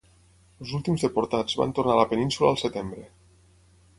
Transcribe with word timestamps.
Els 0.63 0.71
últims 0.77 1.03
deportats 1.07 1.59
van 1.61 1.75
tornar 1.79 1.93
a 1.97 1.99
la 2.01 2.07
Península 2.15 2.51
al 2.53 2.59
setembre. 2.65 3.05